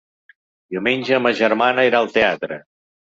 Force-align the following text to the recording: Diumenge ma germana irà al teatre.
Diumenge 0.75 1.19
ma 1.25 1.33
germana 1.43 1.85
irà 1.91 2.01
al 2.03 2.13
teatre. 2.17 2.59